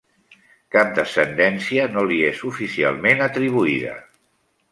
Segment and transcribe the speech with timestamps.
[0.75, 3.93] Cap descendència no li és oficialment atribuïda.